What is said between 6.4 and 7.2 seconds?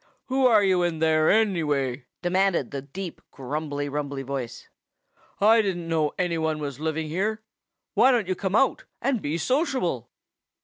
was living